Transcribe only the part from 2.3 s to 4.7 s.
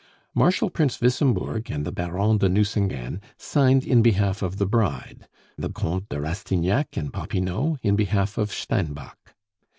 de Nucingen signed in behalf of the